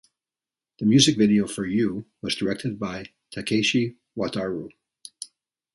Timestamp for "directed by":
2.33-3.11